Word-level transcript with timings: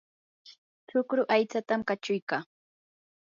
chukru 0.87 1.21
aytsata 1.33 1.75
kachuykaa. 1.87 2.43